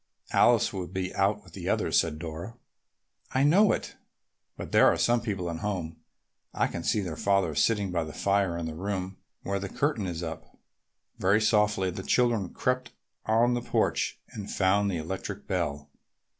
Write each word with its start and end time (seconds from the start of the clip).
"Alice 0.33 0.73
will 0.73 0.87
be 0.87 1.13
out 1.13 1.43
with 1.43 1.53
the 1.53 1.69
others," 1.69 1.99
said 1.99 2.17
Dora. 2.17 2.57
"I 3.35 3.43
know 3.43 3.71
it, 3.71 3.95
but 4.57 4.71
there 4.71 4.87
are 4.87 4.97
some 4.97 5.21
people 5.21 5.47
at 5.47 5.57
home. 5.57 5.97
I 6.55 6.65
can 6.65 6.83
see 6.83 7.01
her 7.01 7.15
father 7.15 7.53
sitting 7.53 7.91
by 7.91 8.03
the 8.05 8.11
fire 8.11 8.57
in 8.57 8.65
the 8.65 8.73
room 8.73 9.17
where 9.43 9.59
the 9.59 9.69
curtain 9.69 10.07
is 10.07 10.23
up." 10.23 10.57
Very 11.19 11.39
softly 11.39 11.91
the 11.91 12.01
children 12.01 12.49
crept 12.49 12.93
on 13.27 13.53
the 13.53 13.61
porch 13.61 14.19
and 14.31 14.49
found 14.49 14.89
the 14.89 14.97
electric 14.97 15.45
bell. 15.45 15.87